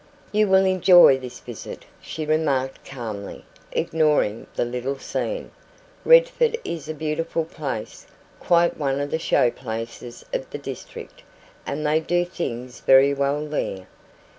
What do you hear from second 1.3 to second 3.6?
visit," she remarked calmly,